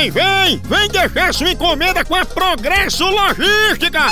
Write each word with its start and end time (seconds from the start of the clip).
Vem, 0.00 0.10
vem! 0.10 0.62
Vem 0.64 0.88
deixar 0.88 1.34
sua 1.34 1.50
encomenda 1.50 2.02
com 2.02 2.14
a 2.14 2.24
Progresso 2.24 3.04
Logística! 3.04 4.06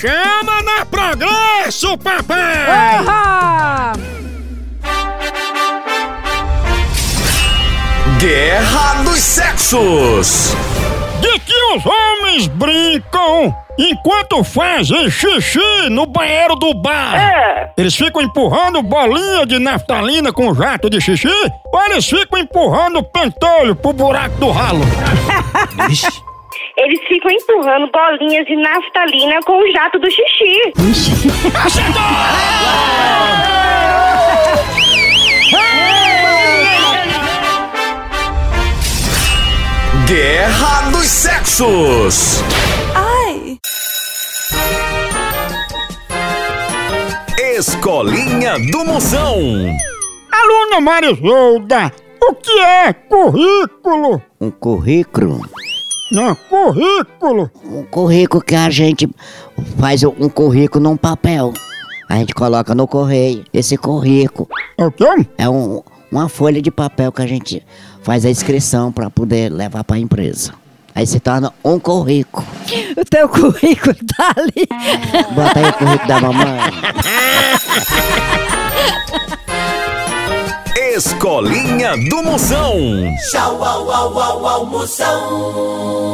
Chama 0.00 0.62
na 0.62 0.86
Progresso, 0.86 1.98
papai! 1.98 2.66
Guerra 8.18 9.02
dos 9.04 9.18
Sexos. 9.18 10.56
De 11.20 11.38
que 11.40 11.54
os 11.74 11.84
homens 11.84 12.15
brincam 12.48 13.54
enquanto 13.78 14.42
fazem 14.42 15.10
xixi 15.10 15.88
no 15.90 16.06
banheiro 16.06 16.54
do 16.56 16.72
bar? 16.74 17.14
É, 17.14 17.70
Eles 17.76 17.94
ficam 17.94 18.22
empurrando 18.22 18.82
bolinha 18.82 19.44
de 19.46 19.58
naftalina 19.58 20.32
com 20.32 20.54
jato 20.54 20.88
de 20.88 21.00
xixi? 21.00 21.28
Ou 21.72 21.82
eles 21.90 22.08
ficam 22.08 22.38
empurrando 22.38 23.02
pentolho 23.02 23.76
pro 23.76 23.92
buraco 23.92 24.36
do 24.38 24.50
ralo? 24.50 24.80
eles 26.76 27.00
ficam 27.06 27.30
empurrando 27.30 27.90
bolinhas 27.90 28.46
de 28.46 28.56
naftalina 28.56 29.40
com 29.42 29.52
o 29.58 29.72
jato 29.72 29.98
do 29.98 30.10
xixi. 30.10 30.72
Guerra 40.76 40.90
dos 40.90 41.06
Sexos. 41.06 42.42
Escolinha 47.38 48.58
do 48.70 48.84
Moção. 48.84 49.36
Aluna 50.30 50.80
Marisolda, 50.80 51.92
o 52.22 52.34
que 52.34 52.60
é 52.60 52.92
currículo? 52.92 54.22
Um 54.40 54.50
currículo. 54.50 55.40
Não, 56.12 56.34
currículo. 56.34 57.50
Um 57.64 57.84
currículo 57.84 58.42
que 58.42 58.54
a 58.54 58.68
gente 58.68 59.08
faz 59.78 60.02
um 60.04 60.28
currículo 60.28 60.84
num 60.84 60.96
papel. 60.96 61.52
A 62.08 62.16
gente 62.18 62.34
coloca 62.34 62.74
no 62.74 62.86
correio. 62.86 63.44
Esse 63.52 63.76
currículo 63.76 64.48
É 64.78 64.84
o 64.84 64.92
quê? 64.92 65.06
é 65.38 65.48
um, 65.48 65.82
uma 66.12 66.28
folha 66.28 66.60
de 66.60 66.70
papel 66.70 67.10
que 67.10 67.22
a 67.22 67.26
gente 67.26 67.62
faz 68.02 68.24
a 68.26 68.30
inscrição 68.30 68.92
para 68.92 69.08
poder 69.10 69.50
levar 69.50 69.82
para 69.82 69.96
a 69.96 70.00
empresa. 70.00 70.52
Aí 70.96 71.06
se 71.06 71.20
torna 71.20 71.52
um 71.62 71.78
currículo. 71.78 72.46
O 72.96 73.04
teu 73.04 73.28
currículo 73.28 73.94
tá 74.16 74.32
ali. 74.34 74.66
Bota 75.34 75.58
aí 75.58 75.68
o 75.68 75.72
currículo 75.74 76.08
da 76.08 76.20
mamãe. 76.22 76.58
Escolinha 80.94 81.98
do 82.08 82.22
Moção. 82.22 82.72
Tchau, 83.30 83.62
au, 83.62 83.90
au, 83.90 84.18
au, 84.18 84.46
au, 84.46 84.64
Moção. 84.64 86.06